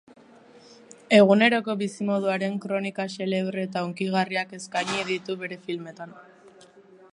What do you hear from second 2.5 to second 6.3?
kronika xelebre eta hunkigarriak eskaini ditu bere filmetan.